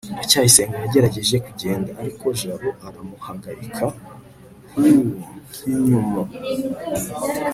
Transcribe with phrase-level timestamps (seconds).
[0.13, 3.85] ndacyayisenga yagerageje kugenda, ariko jabo aramuhagarika.
[4.71, 6.21] (hououinkyouma